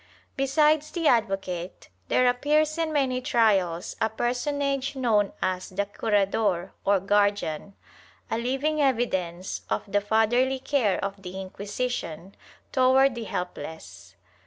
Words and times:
^ 0.01 0.03
Besides 0.35 0.89
the 0.89 1.07
advocate 1.07 1.89
there 2.07 2.27
appears 2.27 2.75
in 2.79 2.91
many 2.91 3.21
trials 3.21 3.95
a 4.01 4.09
personage 4.09 4.95
known 4.95 5.31
as 5.43 5.69
the 5.69 5.85
curador, 5.85 6.71
or 6.83 6.99
guardian, 6.99 7.75
a 8.31 8.39
living 8.39 8.81
evidence 8.81 9.61
of 9.69 9.83
the 9.87 10.01
fatherly 10.01 10.57
care 10.57 10.97
of 11.05 11.21
the 11.21 11.39
Inquisition 11.39 12.33
toward 12.71 13.13
the 13.13 13.25
helpless. 13.25 14.15